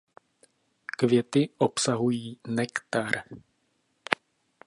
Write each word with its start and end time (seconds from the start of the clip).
Květy 0.85 1.49
obsahují 1.57 2.39
nektar. 2.47 3.11